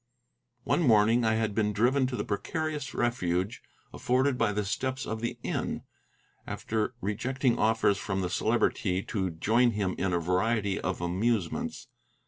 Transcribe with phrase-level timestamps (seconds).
[0.63, 3.61] One morning I had been driven to the precarious refuge
[3.93, 5.83] afforded by the steps of the inn,
[6.47, 11.87] after rejecting offers from the Celebrity to join him in a variety of amusements.